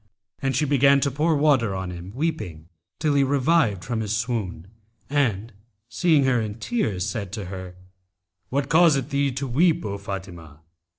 And 0.41 0.55
she 0.55 0.65
began 0.65 0.99
to 1.01 1.11
pour 1.11 1.35
water 1.35 1.75
on 1.75 1.91
him 1.91 2.11
weeping, 2.15 2.69
till 2.97 3.13
he 3.13 3.23
revived 3.23 3.85
from 3.85 3.99
his 3.99 4.17
swoon; 4.17 4.65
and, 5.11 5.53
seeing 5.89 6.23
her 6.23 6.41
in 6.41 6.55
tears 6.55 7.05
said 7.05 7.31
to 7.33 7.45
her, 7.45 7.75
'What 8.49 8.67
causeth 8.67 9.11
thee 9.11 9.31
to 9.33 9.45
weep, 9.47 9.85
O 9.85 9.99
Fatimah?' 9.99 10.61